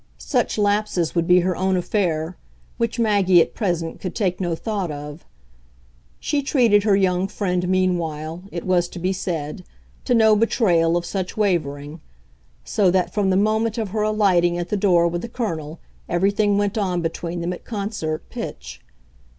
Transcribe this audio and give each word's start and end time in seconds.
Such 0.17 0.57
lapses 0.57 1.13
would 1.13 1.27
be 1.27 1.41
her 1.41 1.55
own 1.55 1.77
affair, 1.77 2.35
which 2.77 2.97
Maggie 2.97 3.39
at 3.39 3.53
present 3.53 3.99
could 4.01 4.15
take 4.15 4.41
no 4.41 4.55
thought 4.55 4.89
of. 4.89 5.23
She 6.19 6.41
treated 6.41 6.81
her 6.81 6.95
young 6.95 7.27
friend 7.27 7.67
meanwhile, 7.69 8.41
it 8.51 8.63
was 8.65 8.87
to 8.87 8.97
be 8.97 9.13
said, 9.13 9.63
to 10.05 10.15
no 10.15 10.35
betrayal 10.35 10.97
of 10.97 11.05
such 11.05 11.37
wavering; 11.37 12.01
so 12.63 12.89
that 12.89 13.13
from 13.13 13.29
the 13.29 13.37
moment 13.37 13.77
of 13.77 13.89
her 13.89 14.01
alighting 14.01 14.57
at 14.57 14.69
the 14.69 14.75
door 14.75 15.07
with 15.07 15.21
the 15.21 15.29
Colonel 15.29 15.79
everything 16.09 16.57
went 16.57 16.79
on 16.79 17.03
between 17.03 17.41
them 17.41 17.53
at 17.53 17.63
concert 17.63 18.27
pitch. 18.31 18.81